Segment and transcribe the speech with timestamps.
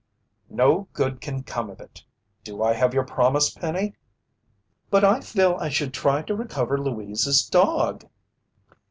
[0.49, 2.03] "No good can come of it.
[2.43, 3.93] Do I have your promise, Penny?"
[4.89, 8.07] "But I feel I should try to recover Louise's dog!"